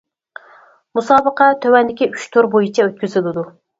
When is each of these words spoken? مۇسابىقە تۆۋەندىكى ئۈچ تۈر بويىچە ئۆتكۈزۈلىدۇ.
مۇسابىقە 0.99 1.49
تۆۋەندىكى 1.65 2.09
ئۈچ 2.15 2.25
تۈر 2.37 2.49
بويىچە 2.57 2.85
ئۆتكۈزۈلىدۇ. 2.89 3.45